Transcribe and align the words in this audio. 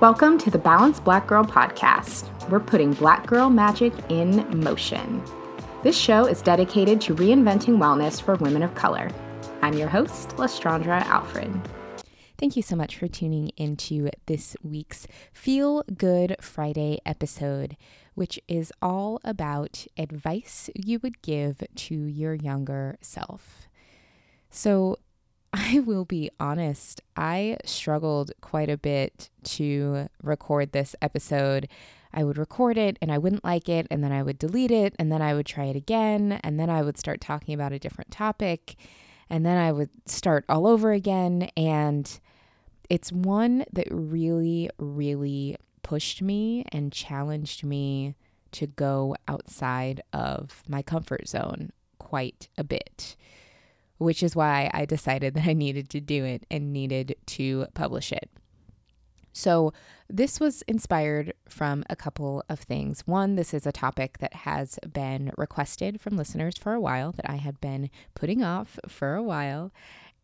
Welcome 0.00 0.38
to 0.38 0.50
the 0.50 0.56
Balanced 0.56 1.04
Black 1.04 1.26
Girl 1.26 1.44
podcast. 1.44 2.30
We're 2.48 2.58
putting 2.58 2.94
black 2.94 3.26
girl 3.26 3.50
magic 3.50 3.92
in 4.08 4.48
motion. 4.58 5.22
This 5.82 5.94
show 5.94 6.24
is 6.24 6.40
dedicated 6.40 7.02
to 7.02 7.14
reinventing 7.14 7.76
wellness 7.76 8.18
for 8.18 8.36
women 8.36 8.62
of 8.62 8.74
color. 8.74 9.10
I'm 9.60 9.74
your 9.74 9.90
host, 9.90 10.30
Lestraundra 10.38 11.02
Alfred. 11.02 11.52
Thank 12.38 12.56
you 12.56 12.62
so 12.62 12.76
much 12.76 12.96
for 12.96 13.08
tuning 13.08 13.50
into 13.58 14.08
this 14.24 14.56
week's 14.62 15.06
Feel 15.34 15.82
Good 15.94 16.34
Friday 16.40 17.00
episode, 17.04 17.76
which 18.14 18.40
is 18.48 18.72
all 18.80 19.20
about 19.22 19.86
advice 19.98 20.70
you 20.74 20.98
would 21.02 21.20
give 21.20 21.62
to 21.74 21.94
your 21.94 22.32
younger 22.32 22.96
self. 23.02 23.68
So, 24.48 24.96
I 25.52 25.80
will 25.80 26.04
be 26.04 26.30
honest, 26.38 27.00
I 27.16 27.56
struggled 27.64 28.32
quite 28.40 28.70
a 28.70 28.76
bit 28.76 29.30
to 29.44 30.08
record 30.22 30.72
this 30.72 30.94
episode. 31.02 31.68
I 32.12 32.24
would 32.24 32.38
record 32.38 32.78
it 32.78 32.98
and 33.00 33.10
I 33.10 33.18
wouldn't 33.18 33.44
like 33.44 33.68
it, 33.68 33.86
and 33.90 34.02
then 34.02 34.12
I 34.12 34.22
would 34.22 34.38
delete 34.38 34.70
it, 34.70 34.94
and 34.98 35.10
then 35.10 35.22
I 35.22 35.34
would 35.34 35.46
try 35.46 35.64
it 35.66 35.76
again, 35.76 36.40
and 36.42 36.58
then 36.58 36.70
I 36.70 36.82
would 36.82 36.98
start 36.98 37.20
talking 37.20 37.54
about 37.54 37.72
a 37.72 37.78
different 37.78 38.10
topic, 38.10 38.76
and 39.28 39.44
then 39.44 39.56
I 39.56 39.72
would 39.72 39.90
start 40.06 40.44
all 40.48 40.66
over 40.66 40.92
again. 40.92 41.50
And 41.56 42.20
it's 42.88 43.12
one 43.12 43.64
that 43.72 43.88
really, 43.90 44.70
really 44.78 45.56
pushed 45.82 46.22
me 46.22 46.64
and 46.72 46.92
challenged 46.92 47.64
me 47.64 48.14
to 48.52 48.66
go 48.66 49.16
outside 49.28 50.02
of 50.12 50.62
my 50.68 50.82
comfort 50.82 51.28
zone 51.28 51.70
quite 51.98 52.48
a 52.58 52.64
bit 52.64 53.16
which 54.00 54.22
is 54.22 54.34
why 54.34 54.70
I 54.72 54.86
decided 54.86 55.34
that 55.34 55.46
I 55.46 55.52
needed 55.52 55.88
to 55.90 56.00
do 56.00 56.24
it 56.24 56.44
and 56.50 56.72
needed 56.72 57.14
to 57.26 57.66
publish 57.74 58.10
it. 58.10 58.30
So, 59.32 59.72
this 60.08 60.40
was 60.40 60.62
inspired 60.62 61.34
from 61.48 61.84
a 61.88 61.94
couple 61.94 62.42
of 62.48 62.58
things. 62.58 63.02
One, 63.06 63.36
this 63.36 63.54
is 63.54 63.64
a 63.64 63.70
topic 63.70 64.18
that 64.18 64.34
has 64.34 64.76
been 64.92 65.30
requested 65.38 66.00
from 66.00 66.16
listeners 66.16 66.58
for 66.58 66.72
a 66.72 66.80
while, 66.80 67.12
that 67.12 67.30
I 67.30 67.36
had 67.36 67.60
been 67.60 67.90
putting 68.16 68.42
off 68.42 68.76
for 68.88 69.14
a 69.14 69.22
while. 69.22 69.70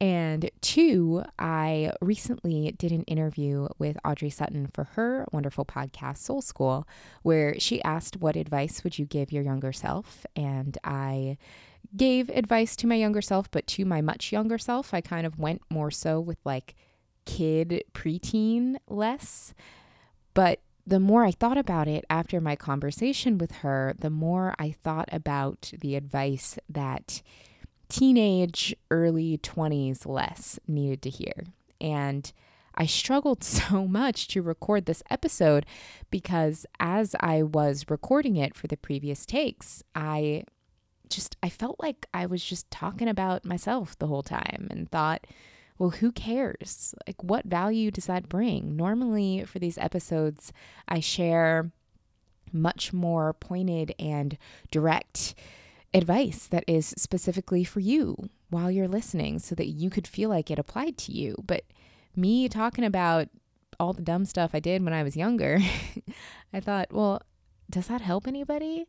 And 0.00 0.50
two, 0.60 1.22
I 1.38 1.92
recently 2.02 2.74
did 2.76 2.92
an 2.92 3.04
interview 3.04 3.68
with 3.78 3.96
Audrey 4.04 4.28
Sutton 4.28 4.68
for 4.74 4.84
her 4.94 5.24
wonderful 5.32 5.64
podcast, 5.64 6.18
Soul 6.18 6.42
School, 6.42 6.86
where 7.22 7.58
she 7.58 7.82
asked, 7.82 8.18
What 8.18 8.36
advice 8.36 8.84
would 8.84 8.98
you 8.98 9.06
give 9.06 9.32
your 9.32 9.44
younger 9.44 9.72
self? 9.72 10.26
And 10.34 10.76
I 10.84 11.38
gave 11.94 12.28
advice 12.30 12.76
to 12.76 12.86
my 12.86 12.94
younger 12.94 13.22
self, 13.22 13.50
but 13.50 13.66
to 13.68 13.84
my 13.84 14.00
much 14.00 14.32
younger 14.32 14.58
self, 14.58 14.94
I 14.94 15.00
kind 15.00 15.26
of 15.26 15.38
went 15.38 15.62
more 15.70 15.90
so 15.90 16.20
with 16.20 16.38
like 16.44 16.74
kid 17.24 17.84
preteen 17.92 18.76
Les. 18.88 19.54
But 20.34 20.60
the 20.86 21.00
more 21.00 21.24
I 21.24 21.32
thought 21.32 21.58
about 21.58 21.88
it 21.88 22.04
after 22.08 22.40
my 22.40 22.56
conversation 22.56 23.38
with 23.38 23.52
her, 23.56 23.94
the 23.98 24.10
more 24.10 24.54
I 24.58 24.70
thought 24.70 25.08
about 25.12 25.72
the 25.80 25.96
advice 25.96 26.58
that 26.68 27.22
teenage, 27.88 28.74
early 28.90 29.38
20s 29.38 30.06
Les 30.06 30.58
needed 30.66 31.02
to 31.02 31.10
hear. 31.10 31.44
And 31.80 32.32
I 32.74 32.86
struggled 32.86 33.42
so 33.44 33.86
much 33.86 34.28
to 34.28 34.42
record 34.42 34.86
this 34.86 35.02
episode 35.10 35.66
because 36.10 36.66
as 36.78 37.16
I 37.20 37.42
was 37.42 37.86
recording 37.88 38.36
it 38.36 38.54
for 38.54 38.66
the 38.66 38.76
previous 38.76 39.26
takes, 39.26 39.82
I 39.94 40.44
just 41.08 41.36
I 41.42 41.48
felt 41.48 41.76
like 41.80 42.06
I 42.12 42.26
was 42.26 42.44
just 42.44 42.70
talking 42.70 43.08
about 43.08 43.44
myself 43.44 43.98
the 43.98 44.06
whole 44.06 44.22
time 44.22 44.68
and 44.70 44.90
thought, 44.90 45.26
well, 45.78 45.90
who 45.90 46.12
cares? 46.12 46.94
Like 47.06 47.22
what 47.22 47.44
value 47.44 47.90
does 47.90 48.06
that 48.06 48.28
bring? 48.28 48.76
Normally 48.76 49.44
for 49.44 49.58
these 49.58 49.78
episodes, 49.78 50.52
I 50.88 51.00
share 51.00 51.70
much 52.52 52.92
more 52.92 53.32
pointed 53.34 53.94
and 53.98 54.38
direct 54.70 55.34
advice 55.92 56.46
that 56.48 56.64
is 56.66 56.94
specifically 56.96 57.64
for 57.64 57.80
you 57.80 58.28
while 58.50 58.70
you're 58.70 58.88
listening 58.88 59.38
so 59.38 59.54
that 59.54 59.66
you 59.66 59.90
could 59.90 60.06
feel 60.06 60.30
like 60.30 60.50
it 60.50 60.58
applied 60.58 60.96
to 60.98 61.12
you. 61.12 61.34
But 61.44 61.64
me 62.14 62.48
talking 62.48 62.84
about 62.84 63.28
all 63.78 63.92
the 63.92 64.02
dumb 64.02 64.24
stuff 64.24 64.52
I 64.54 64.60
did 64.60 64.82
when 64.84 64.94
I 64.94 65.02
was 65.02 65.16
younger, 65.16 65.58
I 66.52 66.60
thought, 66.60 66.92
well, 66.92 67.22
does 67.68 67.88
that 67.88 68.00
help 68.00 68.26
anybody? 68.26 68.86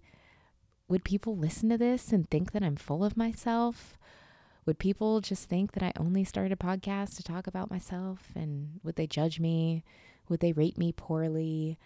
Would 0.88 1.04
people 1.04 1.36
listen 1.36 1.70
to 1.70 1.78
this 1.78 2.12
and 2.12 2.30
think 2.30 2.52
that 2.52 2.64
I'm 2.64 2.76
full 2.76 3.04
of 3.04 3.18
myself? 3.18 3.98
Would 4.66 4.80
people 4.80 5.22
just 5.22 5.48
think 5.48 5.74
that 5.74 5.84
I 5.84 5.94
only 5.98 6.24
started 6.24 6.52
a 6.52 6.56
podcast 6.56 7.16
to 7.18 7.24
talk 7.24 7.48
about 7.48 7.70
myself? 7.70 8.30
And 8.36 8.80
would 8.84 8.96
they 8.96 9.08
judge 9.08 9.40
me? 9.40 9.84
Would 10.30 10.40
they 10.40 10.54
rate 10.54 10.78
me 10.78 10.92
poorly? 10.92 11.78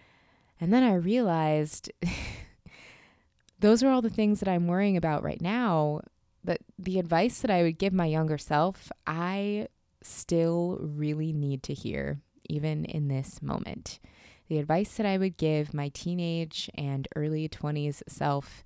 And 0.59 0.71
then 0.71 0.83
I 0.83 0.93
realized 0.93 1.91
those 3.59 3.83
are 3.83 3.89
all 3.89 4.01
the 4.01 4.09
things 4.09 4.39
that 4.39 4.49
I'm 4.49 4.67
worrying 4.67 4.97
about 4.97 5.23
right 5.23 5.41
now. 5.41 6.01
But 6.43 6.59
the 6.77 6.99
advice 6.99 7.39
that 7.41 7.51
I 7.51 7.61
would 7.61 7.77
give 7.77 7.93
my 7.93 8.05
younger 8.05 8.37
self, 8.37 8.91
I 9.05 9.67
still 10.01 10.79
really 10.81 11.33
need 11.33 11.61
to 11.63 11.73
hear, 11.73 12.19
even 12.49 12.85
in 12.85 13.07
this 13.07 13.41
moment. 13.41 13.99
The 14.47 14.57
advice 14.57 14.97
that 14.97 15.05
I 15.05 15.17
would 15.17 15.37
give 15.37 15.73
my 15.73 15.89
teenage 15.89 16.69
and 16.75 17.07
early 17.15 17.47
20s 17.47 18.01
self 18.07 18.63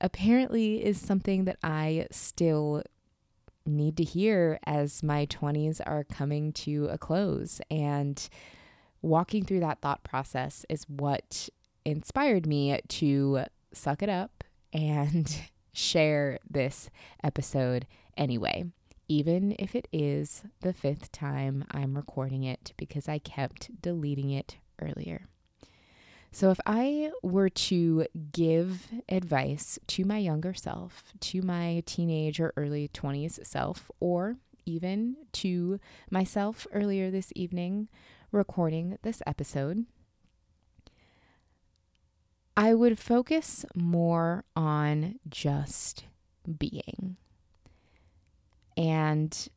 apparently 0.00 0.84
is 0.84 1.00
something 1.00 1.44
that 1.44 1.58
I 1.62 2.06
still 2.10 2.82
need 3.66 3.96
to 3.98 4.04
hear 4.04 4.58
as 4.64 5.02
my 5.02 5.26
20s 5.26 5.80
are 5.86 6.04
coming 6.04 6.52
to 6.52 6.86
a 6.86 6.98
close. 6.98 7.60
And 7.70 8.28
walking 9.02 9.44
through 9.44 9.60
that 9.60 9.80
thought 9.80 10.02
process 10.04 10.64
is 10.68 10.84
what 10.88 11.48
inspired 11.84 12.46
me 12.46 12.80
to 12.88 13.44
suck 13.72 14.02
it 14.02 14.08
up 14.08 14.44
and 14.72 15.42
share 15.72 16.38
this 16.48 16.90
episode 17.22 17.86
anyway, 18.16 18.64
even 19.06 19.54
if 19.58 19.74
it 19.74 19.86
is 19.92 20.42
the 20.60 20.72
fifth 20.72 21.12
time 21.12 21.64
I'm 21.70 21.96
recording 21.96 22.44
it 22.44 22.72
because 22.76 23.08
I 23.08 23.18
kept 23.18 23.80
deleting 23.80 24.30
it 24.30 24.56
earlier. 24.80 25.28
So, 26.30 26.50
if 26.50 26.60
I 26.66 27.10
were 27.22 27.48
to 27.48 28.06
give 28.32 28.88
advice 29.08 29.78
to 29.88 30.04
my 30.04 30.18
younger 30.18 30.54
self, 30.54 31.12
to 31.20 31.42
my 31.42 31.82
teenage 31.86 32.38
or 32.38 32.52
early 32.56 32.88
20s 32.88 33.44
self, 33.46 33.90
or 33.98 34.36
even 34.66 35.16
to 35.32 35.80
myself 36.10 36.66
earlier 36.72 37.10
this 37.10 37.32
evening 37.34 37.88
recording 38.30 38.98
this 39.02 39.22
episode, 39.26 39.86
I 42.56 42.74
would 42.74 42.98
focus 42.98 43.64
more 43.74 44.44
on 44.54 45.20
just 45.28 46.04
being 46.58 47.16
and 48.76 49.48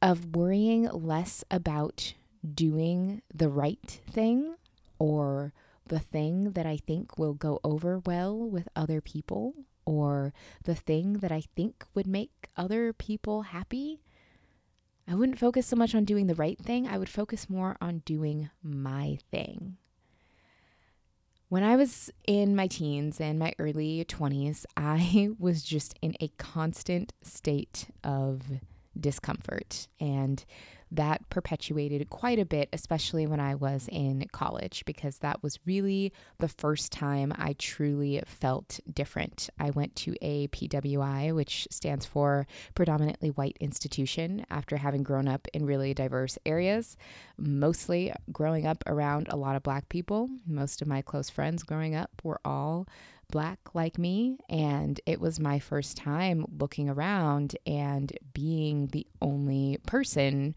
of 0.00 0.36
worrying 0.36 0.84
less 0.84 1.44
about 1.50 2.14
doing 2.54 3.22
the 3.34 3.48
right 3.48 4.00
thing 4.10 4.56
or 4.98 5.52
the 5.86 5.98
thing 5.98 6.52
that 6.52 6.66
I 6.66 6.76
think 6.76 7.18
will 7.18 7.34
go 7.34 7.60
over 7.62 7.98
well 7.98 8.36
with 8.38 8.68
other 8.74 9.00
people 9.00 9.54
or 9.84 10.32
the 10.64 10.74
thing 10.74 11.14
that 11.14 11.32
I 11.32 11.42
think 11.54 11.84
would 11.94 12.06
make 12.06 12.48
other 12.56 12.92
people 12.92 13.42
happy, 13.42 14.00
I 15.06 15.14
wouldn't 15.14 15.38
focus 15.38 15.66
so 15.66 15.76
much 15.76 15.94
on 15.94 16.04
doing 16.04 16.26
the 16.26 16.34
right 16.34 16.58
thing. 16.58 16.88
I 16.88 16.98
would 16.98 17.08
focus 17.08 17.50
more 17.50 17.76
on 17.80 17.98
doing 17.98 18.50
my 18.62 19.18
thing. 19.30 19.76
When 21.48 21.62
I 21.62 21.76
was 21.76 22.10
in 22.26 22.56
my 22.56 22.66
teens 22.66 23.20
and 23.20 23.38
my 23.38 23.52
early 23.58 24.04
20s, 24.04 24.64
I 24.76 25.28
was 25.38 25.62
just 25.62 25.94
in 26.00 26.16
a 26.20 26.28
constant 26.38 27.12
state 27.22 27.86
of 28.02 28.42
discomfort. 28.98 29.88
And 30.00 30.44
that 30.96 31.28
perpetuated 31.30 32.10
quite 32.10 32.38
a 32.38 32.44
bit, 32.44 32.68
especially 32.72 33.26
when 33.26 33.40
I 33.40 33.54
was 33.54 33.88
in 33.90 34.26
college, 34.32 34.84
because 34.84 35.18
that 35.18 35.42
was 35.42 35.58
really 35.64 36.12
the 36.38 36.48
first 36.48 36.92
time 36.92 37.32
I 37.36 37.54
truly 37.58 38.22
felt 38.26 38.80
different. 38.92 39.50
I 39.58 39.70
went 39.70 39.96
to 39.96 40.14
a 40.22 40.48
PWI, 40.48 41.34
which 41.34 41.68
stands 41.70 42.06
for 42.06 42.46
predominantly 42.74 43.30
white 43.30 43.56
institution, 43.60 44.46
after 44.50 44.76
having 44.76 45.02
grown 45.02 45.28
up 45.28 45.48
in 45.52 45.66
really 45.66 45.94
diverse 45.94 46.38
areas, 46.46 46.96
mostly 47.36 48.12
growing 48.32 48.66
up 48.66 48.82
around 48.86 49.28
a 49.28 49.36
lot 49.36 49.56
of 49.56 49.62
black 49.62 49.88
people. 49.88 50.28
Most 50.46 50.82
of 50.82 50.88
my 50.88 51.02
close 51.02 51.30
friends 51.30 51.62
growing 51.62 51.94
up 51.94 52.10
were 52.22 52.40
all 52.44 52.86
black 53.30 53.74
like 53.74 53.98
me. 53.98 54.38
And 54.48 55.00
it 55.06 55.20
was 55.20 55.40
my 55.40 55.58
first 55.58 55.96
time 55.96 56.44
looking 56.58 56.88
around 56.88 57.56
and 57.66 58.12
being 58.32 58.88
the 58.88 59.06
only 59.20 59.78
person 59.86 60.54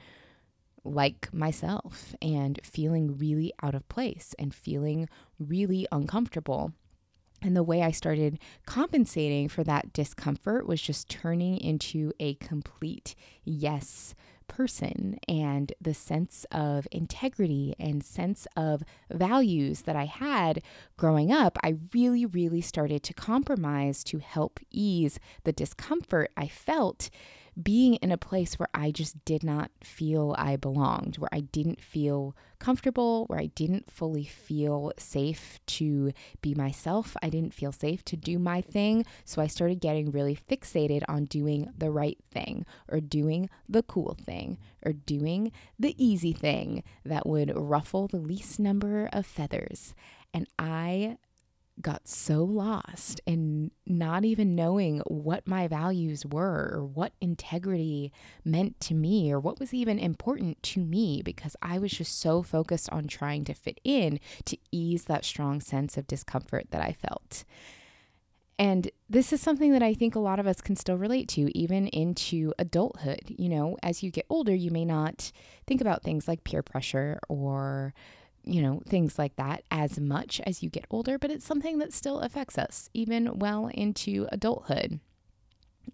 like 0.87 1.33
myself 1.33 2.15
and 2.21 2.59
feeling 2.63 3.17
really 3.17 3.53
out 3.61 3.75
of 3.75 3.87
place 3.89 4.33
and 4.39 4.53
feeling 4.53 5.07
really 5.39 5.87
uncomfortable. 5.91 6.73
And 7.41 7.55
the 7.55 7.63
way 7.63 7.83
I 7.83 7.91
started 7.91 8.39
compensating 8.65 9.47
for 9.47 9.63
that 9.63 9.93
discomfort 9.93 10.65
was 10.65 10.81
just 10.81 11.07
turning 11.09 11.57
into 11.57 12.11
a 12.19 12.33
complete 12.35 13.13
yes 13.43 14.15
person 14.47 15.19
and 15.27 15.73
the 15.79 15.93
sense 15.93 16.45
of 16.51 16.87
integrity 16.91 17.75
and 17.79 18.03
sense 18.03 18.47
of 18.55 18.81
values 19.11 19.81
that 19.81 19.95
I 19.95 20.05
had 20.05 20.61
growing 20.95 21.31
up, 21.31 21.57
I 21.63 21.75
really, 21.93 22.25
really 22.25 22.61
started 22.61 23.03
to 23.03 23.13
compromise 23.13 24.03
to 24.05 24.17
help 24.19 24.59
ease 24.71 25.19
the 25.43 25.51
discomfort 25.51 26.31
I 26.35 26.47
felt 26.47 27.09
being 27.61 27.95
in 27.95 28.11
a 28.11 28.17
place 28.17 28.59
where 28.59 28.69
I 28.73 28.91
just 28.91 29.23
did 29.25 29.43
not 29.43 29.71
feel 29.83 30.35
I 30.37 30.55
belonged, 30.57 31.15
where 31.17 31.29
I 31.31 31.39
didn't 31.39 31.81
feel 31.81 32.35
comfortable, 32.59 33.25
where 33.25 33.39
I 33.39 33.47
didn't 33.47 33.91
fully 33.91 34.25
feel 34.25 34.91
safe 34.97 35.59
to 35.67 36.11
be 36.41 36.53
myself. 36.53 37.15
I 37.21 37.29
didn't 37.29 37.53
feel 37.53 37.71
safe 37.71 38.03
to 38.05 38.17
do 38.17 38.37
my 38.37 38.61
thing. 38.61 39.05
So 39.25 39.41
I 39.41 39.47
started 39.47 39.79
getting 39.79 40.11
really 40.11 40.35
fixated 40.35 41.03
on 41.07 41.25
doing 41.25 41.71
the 41.77 41.91
right 41.91 42.17
thing 42.31 42.65
or 42.89 42.99
doing 42.99 43.49
the 43.67 43.83
cool 43.83 44.17
thing 44.23 44.57
or 44.85 44.93
doing 44.93 45.51
the 45.79 45.95
easy 45.97 46.33
thing 46.33 46.83
that 47.05 47.27
would 47.27 47.51
ruffle 47.55 48.07
the 48.07 48.17
least 48.17 48.59
number 48.59 49.09
of 49.11 49.25
feathers. 49.25 49.95
And 50.33 50.47
I 50.59 51.17
got 51.81 52.07
so 52.07 52.43
lost 52.43 53.21
in 53.25 53.71
not 53.85 54.25
even 54.25 54.55
knowing 54.55 54.99
what 55.07 55.47
my 55.47 55.67
values 55.67 56.25
were 56.25 56.71
or 56.73 56.85
what 56.85 57.13
integrity 57.21 58.11
meant 58.43 58.79
to 58.79 58.93
me 58.93 59.31
or 59.31 59.39
what 59.39 59.59
was 59.59 59.73
even 59.73 59.99
important 59.99 60.61
to 60.63 60.79
me 60.79 61.21
because 61.23 61.55
I 61.61 61.77
was 61.77 61.91
just 61.91 62.19
so 62.19 62.41
focused 62.41 62.89
on 62.89 63.07
trying 63.07 63.43
to 63.45 63.53
fit 63.53 63.79
in 63.83 64.19
to 64.45 64.57
ease 64.71 65.05
that 65.05 65.25
strong 65.25 65.61
sense 65.61 65.97
of 65.97 66.07
discomfort 66.07 66.67
that 66.71 66.81
I 66.81 66.93
felt. 66.93 67.43
And 68.59 68.89
this 69.07 69.31
is 69.31 69.39
something 69.39 69.71
that 69.73 69.83
I 69.83 69.93
think 69.93 70.15
a 70.15 70.19
lot 70.19 70.39
of 70.39 70.47
us 70.47 70.61
can 70.61 70.75
still 70.75 70.97
relate 70.97 71.27
to, 71.29 71.55
even 71.55 71.87
into 71.89 72.53
adulthood. 72.57 73.35
You 73.37 73.49
know, 73.49 73.77
as 73.83 74.01
you 74.01 74.09
get 74.09 74.25
older, 74.29 74.55
you 74.55 74.71
may 74.71 74.83
not 74.83 75.31
think 75.67 75.79
about 75.79 76.01
things 76.01 76.27
like 76.27 76.43
peer 76.43 76.63
pressure 76.63 77.19
or 77.29 77.93
you 78.47 78.61
know, 78.61 78.81
things 78.87 79.19
like 79.19 79.35
that 79.35 79.63
as 79.69 79.99
much 79.99 80.41
as 80.45 80.63
you 80.63 80.69
get 80.69 80.85
older, 80.89 81.19
but 81.19 81.31
it's 81.31 81.45
something 81.45 81.79
that 81.79 81.93
still 81.93 82.19
affects 82.19 82.57
us 82.57 82.89
even 82.93 83.39
well 83.39 83.67
into 83.73 84.27
adulthood. 84.31 84.99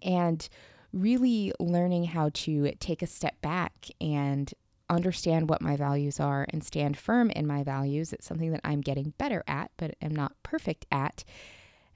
And 0.02 0.48
really 0.92 1.52
learning 1.58 2.04
how 2.04 2.30
to 2.32 2.72
take 2.78 3.02
a 3.02 3.06
step 3.06 3.40
back 3.40 3.88
and 4.00 4.54
understand 4.88 5.48
what 5.48 5.62
my 5.62 5.76
values 5.76 6.20
are 6.20 6.46
and 6.50 6.62
stand 6.62 6.96
firm 6.96 7.30
in 7.30 7.46
my 7.46 7.62
values. 7.62 8.12
It's 8.12 8.26
something 8.26 8.52
that 8.52 8.60
I'm 8.64 8.80
getting 8.80 9.12
better 9.18 9.42
at, 9.46 9.70
but 9.76 9.96
am 10.00 10.14
not 10.14 10.34
perfect 10.42 10.86
at. 10.90 11.24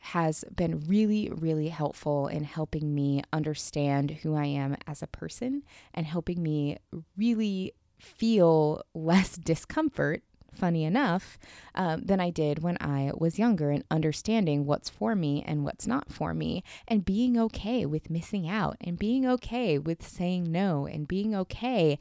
Has 0.00 0.44
been 0.54 0.80
really, 0.86 1.28
really 1.30 1.68
helpful 1.68 2.28
in 2.28 2.44
helping 2.44 2.94
me 2.94 3.22
understand 3.32 4.12
who 4.22 4.34
I 4.34 4.46
am 4.46 4.76
as 4.86 5.02
a 5.02 5.08
person 5.08 5.64
and 5.92 6.06
helping 6.06 6.42
me 6.42 6.78
really 7.16 7.72
feel 7.98 8.82
less 8.94 9.36
discomfort 9.36 10.22
funny 10.54 10.84
enough, 10.84 11.38
um, 11.74 12.02
than 12.02 12.20
I 12.20 12.30
did 12.30 12.62
when 12.62 12.76
I 12.80 13.12
was 13.14 13.38
younger 13.38 13.70
and 13.70 13.84
understanding 13.90 14.66
what's 14.66 14.88
for 14.88 15.14
me 15.14 15.44
and 15.46 15.64
what's 15.64 15.86
not 15.86 16.10
for 16.10 16.34
me, 16.34 16.62
and 16.86 17.04
being 17.04 17.38
okay 17.38 17.86
with 17.86 18.10
missing 18.10 18.48
out, 18.48 18.76
and 18.80 18.98
being 18.98 19.26
okay 19.26 19.78
with 19.78 20.06
saying 20.06 20.50
no, 20.50 20.86
and 20.86 21.06
being 21.08 21.34
okay 21.34 21.98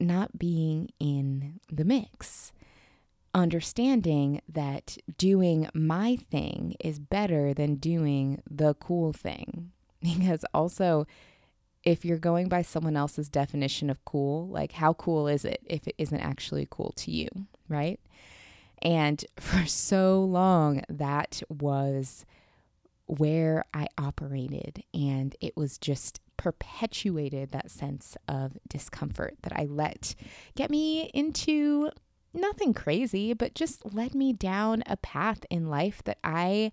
not 0.00 0.38
being 0.38 0.90
in 1.00 1.60
the 1.70 1.84
mix. 1.84 2.52
Understanding 3.34 4.40
that 4.48 4.96
doing 5.16 5.68
my 5.74 6.16
thing 6.30 6.76
is 6.80 6.98
better 6.98 7.52
than 7.52 7.76
doing 7.76 8.42
the 8.48 8.74
cool 8.74 9.12
thing. 9.12 9.72
Because 10.00 10.44
also, 10.54 11.08
if 11.82 12.04
you're 12.04 12.18
going 12.18 12.48
by 12.48 12.62
someone 12.62 12.96
else's 12.96 13.28
definition 13.28 13.90
of 13.90 14.04
cool, 14.04 14.48
like 14.48 14.72
how 14.72 14.92
cool 14.92 15.26
is 15.26 15.44
it 15.44 15.60
if 15.64 15.88
it 15.88 15.94
isn't 15.98 16.20
actually 16.20 16.68
cool 16.70 16.92
to 16.96 17.10
you, 17.10 17.28
right? 17.68 18.00
And 18.82 19.24
for 19.36 19.66
so 19.66 20.22
long, 20.22 20.82
that 20.88 21.42
was 21.48 22.24
where 23.06 23.64
I 23.72 23.88
operated. 23.96 24.84
And 24.92 25.34
it 25.40 25.56
was 25.56 25.78
just 25.78 26.20
perpetuated 26.36 27.50
that 27.50 27.70
sense 27.70 28.16
of 28.28 28.58
discomfort 28.68 29.36
that 29.42 29.52
I 29.56 29.64
let 29.64 30.14
get 30.54 30.70
me 30.70 31.10
into 31.12 31.90
nothing 32.32 32.74
crazy, 32.74 33.32
but 33.32 33.54
just 33.54 33.94
led 33.94 34.14
me 34.14 34.32
down 34.32 34.82
a 34.86 34.96
path 34.96 35.44
in 35.50 35.68
life 35.68 36.02
that 36.04 36.18
I 36.22 36.70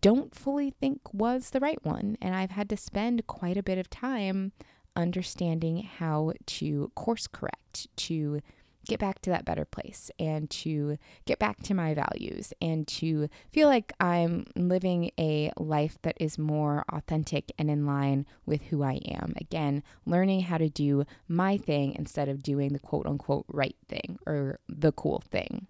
don't 0.00 0.34
fully 0.34 0.70
think 0.70 1.00
was 1.12 1.50
the 1.50 1.60
right 1.60 1.82
one. 1.84 2.16
And 2.20 2.34
I've 2.34 2.50
had 2.52 2.68
to 2.70 2.76
spend 2.76 3.26
quite 3.26 3.56
a 3.56 3.62
bit 3.62 3.78
of 3.78 3.90
time 3.90 4.52
understanding 4.94 5.82
how 5.98 6.32
to 6.46 6.92
course 6.94 7.26
correct, 7.26 7.86
to 7.96 8.40
get 8.86 8.98
back 8.98 9.20
to 9.22 9.30
that 9.30 9.44
better 9.44 9.64
place 9.64 10.10
and 10.18 10.50
to 10.50 10.98
get 11.24 11.38
back 11.38 11.62
to 11.62 11.74
my 11.74 11.94
values 11.94 12.52
and 12.60 12.86
to 12.88 13.28
feel 13.52 13.68
like 13.68 13.92
I'm 14.00 14.46
living 14.56 15.10
a 15.18 15.52
life 15.56 15.98
that 16.02 16.16
is 16.20 16.38
more 16.38 16.84
authentic 16.88 17.52
and 17.58 17.70
in 17.70 17.86
line 17.86 18.26
with 18.46 18.62
who 18.62 18.82
I 18.82 19.00
am. 19.06 19.34
Again, 19.36 19.82
learning 20.06 20.40
how 20.42 20.58
to 20.58 20.68
do 20.68 21.04
my 21.28 21.56
thing 21.56 21.94
instead 21.94 22.28
of 22.28 22.42
doing 22.42 22.72
the 22.72 22.78
quote 22.78 23.06
unquote 23.06 23.44
right 23.48 23.76
thing 23.88 24.18
or 24.26 24.58
the 24.68 24.92
cool 24.92 25.22
thing. 25.30 25.66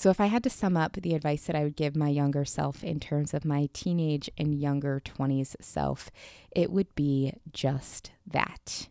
So, 0.00 0.08
if 0.08 0.18
I 0.18 0.26
had 0.26 0.42
to 0.44 0.50
sum 0.50 0.78
up 0.78 0.94
the 0.94 1.14
advice 1.14 1.44
that 1.44 1.54
I 1.54 1.62
would 1.62 1.76
give 1.76 1.94
my 1.94 2.08
younger 2.08 2.46
self 2.46 2.82
in 2.82 3.00
terms 3.00 3.34
of 3.34 3.44
my 3.44 3.68
teenage 3.74 4.30
and 4.38 4.58
younger 4.58 5.02
20s 5.04 5.56
self, 5.60 6.10
it 6.52 6.70
would 6.70 6.94
be 6.94 7.34
just 7.52 8.10
that. 8.26 8.88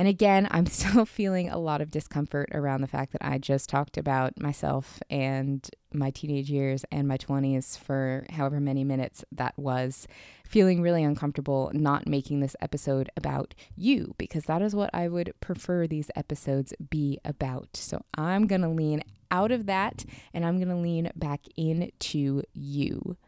And 0.00 0.08
again, 0.08 0.48
I'm 0.50 0.64
still 0.66 1.04
feeling 1.04 1.50
a 1.50 1.58
lot 1.58 1.82
of 1.82 1.90
discomfort 1.90 2.48
around 2.54 2.80
the 2.80 2.86
fact 2.86 3.12
that 3.12 3.22
I 3.22 3.36
just 3.36 3.68
talked 3.68 3.98
about 3.98 4.40
myself 4.40 4.98
and 5.10 5.68
my 5.92 6.10
teenage 6.10 6.50
years 6.50 6.86
and 6.90 7.06
my 7.06 7.18
20s 7.18 7.76
for 7.78 8.24
however 8.30 8.60
many 8.60 8.82
minutes 8.82 9.26
that 9.30 9.52
was. 9.58 10.08
Feeling 10.46 10.80
really 10.80 11.04
uncomfortable 11.04 11.70
not 11.74 12.08
making 12.08 12.40
this 12.40 12.56
episode 12.62 13.10
about 13.14 13.54
you 13.76 14.14
because 14.16 14.44
that 14.44 14.62
is 14.62 14.74
what 14.74 14.88
I 14.94 15.06
would 15.06 15.34
prefer 15.40 15.86
these 15.86 16.10
episodes 16.16 16.72
be 16.88 17.18
about. 17.22 17.68
So 17.74 18.00
I'm 18.14 18.46
going 18.46 18.62
to 18.62 18.70
lean 18.70 19.02
out 19.30 19.52
of 19.52 19.66
that 19.66 20.06
and 20.32 20.46
I'm 20.46 20.56
going 20.56 20.70
to 20.70 20.76
lean 20.76 21.12
back 21.14 21.42
into 21.58 22.42
you. 22.54 23.18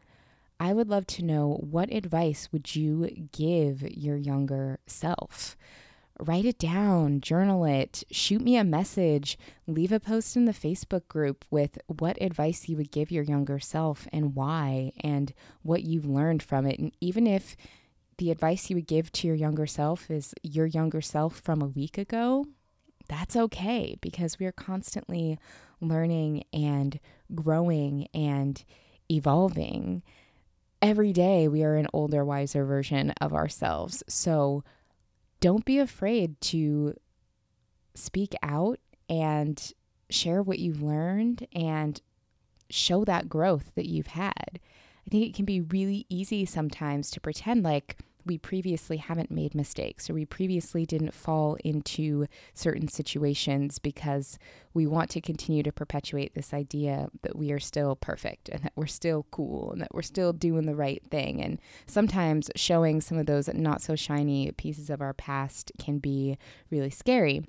I 0.58 0.72
would 0.72 0.88
love 0.88 1.06
to 1.08 1.22
know 1.22 1.58
what 1.60 1.92
advice 1.92 2.48
would 2.50 2.74
you 2.74 3.28
give 3.30 3.82
your 3.82 4.16
younger 4.16 4.78
self? 4.86 5.54
Write 6.22 6.44
it 6.44 6.58
down, 6.58 7.20
journal 7.20 7.64
it, 7.64 8.04
shoot 8.10 8.40
me 8.40 8.56
a 8.56 8.64
message, 8.64 9.38
leave 9.66 9.92
a 9.92 10.00
post 10.00 10.36
in 10.36 10.44
the 10.44 10.52
Facebook 10.52 11.08
group 11.08 11.44
with 11.50 11.78
what 11.86 12.20
advice 12.22 12.68
you 12.68 12.76
would 12.76 12.90
give 12.90 13.10
your 13.10 13.24
younger 13.24 13.58
self 13.58 14.06
and 14.12 14.34
why, 14.34 14.92
and 15.00 15.34
what 15.62 15.82
you've 15.82 16.06
learned 16.06 16.42
from 16.42 16.66
it. 16.66 16.78
And 16.78 16.92
even 17.00 17.26
if 17.26 17.56
the 18.18 18.30
advice 18.30 18.70
you 18.70 18.76
would 18.76 18.86
give 18.86 19.10
to 19.12 19.26
your 19.26 19.36
younger 19.36 19.66
self 19.66 20.10
is 20.10 20.34
your 20.42 20.66
younger 20.66 21.00
self 21.00 21.40
from 21.40 21.60
a 21.60 21.66
week 21.66 21.98
ago, 21.98 22.46
that's 23.08 23.36
okay 23.36 23.96
because 24.00 24.38
we 24.38 24.46
are 24.46 24.52
constantly 24.52 25.38
learning 25.80 26.44
and 26.52 27.00
growing 27.34 28.08
and 28.14 28.64
evolving. 29.10 30.02
Every 30.80 31.12
day, 31.12 31.48
we 31.48 31.62
are 31.64 31.76
an 31.76 31.88
older, 31.92 32.24
wiser 32.24 32.64
version 32.64 33.10
of 33.20 33.32
ourselves. 33.32 34.02
So, 34.08 34.64
don't 35.42 35.64
be 35.64 35.78
afraid 35.80 36.40
to 36.40 36.94
speak 37.94 38.34
out 38.44 38.78
and 39.10 39.72
share 40.08 40.40
what 40.40 40.60
you've 40.60 40.80
learned 40.80 41.48
and 41.52 42.00
show 42.70 43.04
that 43.04 43.28
growth 43.28 43.72
that 43.74 43.88
you've 43.88 44.06
had. 44.06 44.60
I 45.04 45.10
think 45.10 45.26
it 45.26 45.34
can 45.34 45.44
be 45.44 45.60
really 45.60 46.06
easy 46.08 46.46
sometimes 46.46 47.10
to 47.10 47.20
pretend 47.20 47.64
like 47.64 47.98
we 48.24 48.38
previously 48.38 48.96
haven't 48.96 49.30
made 49.30 49.54
mistakes 49.54 50.08
or 50.08 50.14
we 50.14 50.24
previously 50.24 50.86
didn't 50.86 51.14
fall 51.14 51.56
into 51.64 52.26
certain 52.54 52.88
situations 52.88 53.78
because 53.78 54.38
we 54.74 54.86
want 54.86 55.10
to 55.10 55.20
continue 55.20 55.62
to 55.62 55.72
perpetuate 55.72 56.34
this 56.34 56.54
idea 56.54 57.08
that 57.22 57.36
we 57.36 57.52
are 57.52 57.60
still 57.60 57.96
perfect 57.96 58.48
and 58.48 58.62
that 58.62 58.72
we're 58.76 58.86
still 58.86 59.26
cool 59.30 59.72
and 59.72 59.80
that 59.80 59.94
we're 59.94 60.02
still 60.02 60.32
doing 60.32 60.66
the 60.66 60.74
right 60.74 61.02
thing. 61.10 61.42
And 61.42 61.58
sometimes 61.86 62.50
showing 62.56 63.00
some 63.00 63.18
of 63.18 63.26
those 63.26 63.48
not 63.52 63.82
so 63.82 63.96
shiny 63.96 64.50
pieces 64.52 64.90
of 64.90 65.00
our 65.00 65.14
past 65.14 65.72
can 65.78 65.98
be 65.98 66.38
really 66.70 66.90
scary. 66.90 67.42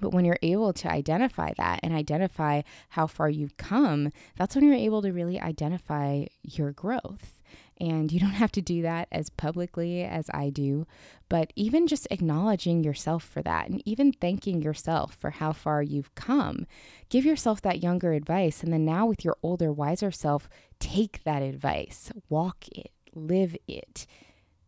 But 0.00 0.12
when 0.12 0.24
you're 0.24 0.38
able 0.42 0.72
to 0.72 0.90
identify 0.90 1.52
that 1.56 1.80
and 1.82 1.94
identify 1.94 2.62
how 2.90 3.06
far 3.06 3.30
you've 3.30 3.56
come, 3.56 4.10
that's 4.36 4.54
when 4.54 4.64
you're 4.64 4.74
able 4.74 5.02
to 5.02 5.12
really 5.12 5.40
identify 5.40 6.24
your 6.42 6.72
growth. 6.72 7.40
And 7.80 8.12
you 8.12 8.20
don't 8.20 8.30
have 8.42 8.52
to 8.52 8.62
do 8.62 8.82
that 8.82 9.08
as 9.10 9.30
publicly 9.30 10.02
as 10.02 10.30
I 10.32 10.50
do, 10.50 10.86
but 11.28 11.52
even 11.56 11.86
just 11.86 12.06
acknowledging 12.10 12.84
yourself 12.84 13.24
for 13.24 13.42
that 13.42 13.68
and 13.68 13.82
even 13.84 14.12
thanking 14.12 14.62
yourself 14.62 15.16
for 15.16 15.30
how 15.30 15.52
far 15.52 15.82
you've 15.82 16.14
come. 16.14 16.66
Give 17.08 17.24
yourself 17.24 17.60
that 17.62 17.82
younger 17.82 18.12
advice. 18.12 18.62
And 18.62 18.72
then 18.72 18.84
now, 18.84 19.06
with 19.06 19.24
your 19.24 19.36
older, 19.42 19.72
wiser 19.72 20.10
self, 20.10 20.48
take 20.78 21.22
that 21.24 21.42
advice, 21.42 22.12
walk 22.28 22.68
it, 22.68 22.90
live 23.14 23.56
it. 23.66 24.06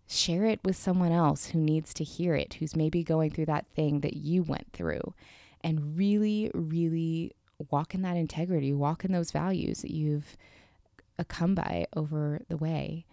share 0.09 0.45
it 0.45 0.61
with 0.65 0.77
someone 0.77 1.13
else 1.13 1.47
who 1.47 1.59
needs 1.59 1.93
to 1.95 2.05
hear 2.05 2.35
it, 2.35 2.55
who's 2.55 2.77
maybe 2.77 3.03
going 3.03 3.31
through 3.31 3.47
that 3.47 3.67
thing 3.75 4.01
that 4.01 4.15
you 4.17 4.43
went 4.43 4.73
through, 4.73 5.15
and 5.63 5.97
really, 5.97 6.51
really 6.55 7.33
walk 7.71 7.95
in 7.95 8.03
that 8.03 8.17
integrity, 8.17 8.73
walk 8.73 9.05
in 9.05 9.13
those 9.13 9.31
values 9.31 9.83
that 9.83 9.91
you've 9.91 10.37
come 11.25 11.55
by 11.55 11.87
over 11.95 12.41
the 12.49 12.57
way 12.57 13.07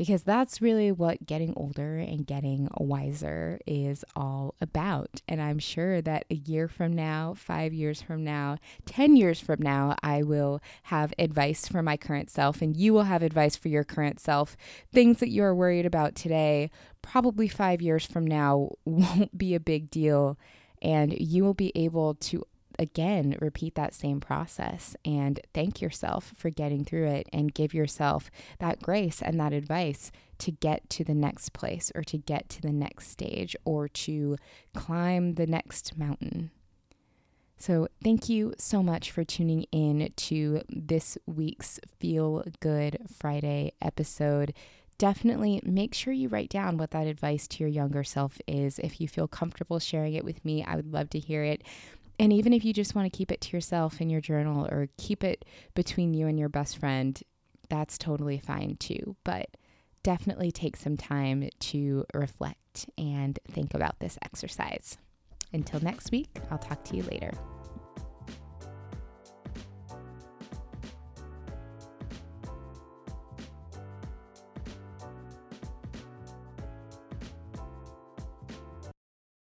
because 0.00 0.22
that's 0.22 0.62
really 0.62 0.90
what 0.90 1.26
getting 1.26 1.52
older 1.58 1.98
and 1.98 2.26
getting 2.26 2.70
wiser 2.78 3.60
is 3.66 4.02
all 4.16 4.54
about. 4.58 5.20
And 5.28 5.42
I'm 5.42 5.58
sure 5.58 6.00
that 6.00 6.24
a 6.30 6.36
year 6.36 6.68
from 6.68 6.94
now, 6.94 7.34
five 7.36 7.74
years 7.74 8.00
from 8.00 8.24
now, 8.24 8.56
10 8.86 9.14
years 9.14 9.40
from 9.40 9.60
now, 9.60 9.96
I 10.02 10.22
will 10.22 10.62
have 10.84 11.12
advice 11.18 11.68
for 11.68 11.82
my 11.82 11.98
current 11.98 12.30
self, 12.30 12.62
and 12.62 12.74
you 12.74 12.94
will 12.94 13.02
have 13.02 13.22
advice 13.22 13.56
for 13.56 13.68
your 13.68 13.84
current 13.84 14.20
self. 14.20 14.56
Things 14.90 15.18
that 15.18 15.28
you 15.28 15.42
are 15.42 15.54
worried 15.54 15.84
about 15.84 16.14
today, 16.14 16.70
probably 17.02 17.46
five 17.46 17.82
years 17.82 18.06
from 18.06 18.26
now, 18.26 18.70
won't 18.86 19.36
be 19.36 19.54
a 19.54 19.60
big 19.60 19.90
deal. 19.90 20.38
And 20.80 21.12
you 21.20 21.44
will 21.44 21.52
be 21.52 21.72
able 21.74 22.14
to 22.14 22.46
again 22.80 23.36
repeat 23.40 23.74
that 23.74 23.94
same 23.94 24.20
process 24.20 24.96
and 25.04 25.38
thank 25.52 25.82
yourself 25.82 26.32
for 26.34 26.48
getting 26.48 26.82
through 26.82 27.06
it 27.06 27.28
and 27.30 27.54
give 27.54 27.74
yourself 27.74 28.30
that 28.58 28.82
grace 28.82 29.20
and 29.20 29.38
that 29.38 29.52
advice 29.52 30.10
to 30.38 30.50
get 30.50 30.88
to 30.88 31.04
the 31.04 31.14
next 31.14 31.52
place 31.52 31.92
or 31.94 32.02
to 32.02 32.16
get 32.16 32.48
to 32.48 32.62
the 32.62 32.72
next 32.72 33.08
stage 33.08 33.54
or 33.66 33.86
to 33.86 34.38
climb 34.74 35.34
the 35.34 35.46
next 35.46 35.98
mountain. 35.98 36.50
So, 37.58 37.88
thank 38.02 38.30
you 38.30 38.54
so 38.56 38.82
much 38.82 39.10
for 39.10 39.22
tuning 39.22 39.64
in 39.70 40.10
to 40.16 40.62
this 40.70 41.18
week's 41.26 41.78
Feel 41.98 42.42
Good 42.60 42.96
Friday 43.18 43.74
episode 43.82 44.54
definitely 45.00 45.62
make 45.64 45.94
sure 45.94 46.12
you 46.12 46.28
write 46.28 46.50
down 46.50 46.76
what 46.76 46.90
that 46.90 47.06
advice 47.06 47.48
to 47.48 47.60
your 47.60 47.70
younger 47.70 48.04
self 48.04 48.38
is. 48.46 48.78
If 48.78 49.00
you 49.00 49.08
feel 49.08 49.26
comfortable 49.26 49.78
sharing 49.78 50.12
it 50.12 50.26
with 50.26 50.44
me, 50.44 50.62
I 50.62 50.76
would 50.76 50.92
love 50.92 51.08
to 51.10 51.18
hear 51.18 51.42
it. 51.42 51.62
And 52.20 52.34
even 52.34 52.52
if 52.52 52.66
you 52.66 52.74
just 52.74 52.94
want 52.94 53.10
to 53.10 53.16
keep 53.16 53.32
it 53.32 53.40
to 53.40 53.56
yourself 53.56 53.98
in 53.98 54.10
your 54.10 54.20
journal 54.20 54.66
or 54.66 54.90
keep 54.98 55.24
it 55.24 55.46
between 55.74 56.12
you 56.12 56.26
and 56.26 56.38
your 56.38 56.50
best 56.50 56.76
friend, 56.76 57.18
that's 57.70 57.96
totally 57.96 58.38
fine 58.38 58.76
too. 58.78 59.16
But 59.24 59.56
definitely 60.02 60.52
take 60.52 60.76
some 60.76 60.98
time 60.98 61.48
to 61.58 62.04
reflect 62.12 62.90
and 62.98 63.38
think 63.50 63.72
about 63.72 64.00
this 64.00 64.18
exercise. 64.22 64.98
Until 65.54 65.80
next 65.80 66.12
week, 66.12 66.28
I'll 66.50 66.58
talk 66.58 66.84
to 66.84 66.96
you 66.96 67.04
later. 67.04 67.32